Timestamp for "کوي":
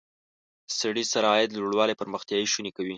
2.77-2.89